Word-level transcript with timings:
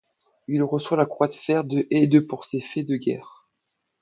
Il 0.47 0.63
reçoit 0.63 0.97
la 0.97 1.05
croix 1.05 1.27
de 1.27 1.33
fer 1.33 1.63
de 1.63 1.85
et 1.91 2.07
de 2.07 2.19
pour 2.19 2.43
ses 2.43 2.59
faits 2.59 2.87
de 2.87 2.95
guerre. 2.95 3.45